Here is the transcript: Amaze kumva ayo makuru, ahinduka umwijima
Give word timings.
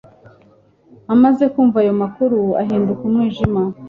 Amaze 1.13 1.43
kumva 1.53 1.77
ayo 1.83 1.93
makuru, 2.01 2.37
ahinduka 2.61 3.01
umwijima 3.09 3.61